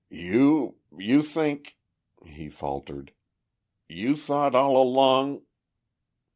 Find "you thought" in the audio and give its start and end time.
3.87-4.55